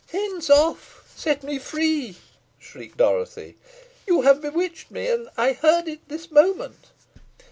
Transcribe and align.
"Hence! 0.09 0.49
off! 0.49 1.13
set 1.15 1.43
me 1.43 1.59
free!" 1.59 2.15
shrieked 2.57 2.97
Dorothy; 2.97 3.57
"you 4.07 4.21
have 4.23 4.41
bewitched 4.41 4.89
me. 4.89 5.27
I 5.37 5.53
heard 5.53 5.87
it 5.87 5.99
this 6.09 6.31
moment." 6.31 6.87